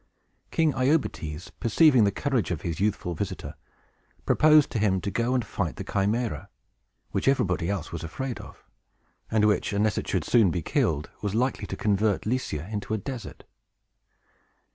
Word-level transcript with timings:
King 0.49 0.73
Iobates, 0.73 1.51
perceiving 1.59 2.05
the 2.05 2.11
courage 2.11 2.49
of 2.49 2.61
his 2.63 2.79
youthful 2.79 3.13
visitor, 3.13 3.53
proposed 4.25 4.71
to 4.71 4.79
him 4.79 4.99
to 4.99 5.11
go 5.11 5.35
and 5.35 5.45
fight 5.45 5.75
the 5.75 5.83
Chimæra, 5.83 6.47
which 7.11 7.27
everybody 7.27 7.69
else 7.69 7.91
was 7.91 8.03
afraid 8.03 8.39
of, 8.39 8.63
and 9.29 9.45
which, 9.45 9.71
unless 9.71 9.99
it 9.99 10.07
should 10.07 10.23
be 10.25 10.31
soon 10.31 10.51
killed, 10.63 11.11
was 11.21 11.35
likely 11.35 11.67
to 11.67 11.77
convert 11.77 12.25
Lycia 12.25 12.67
into 12.69 12.95
a 12.95 12.97
desert. 12.97 13.43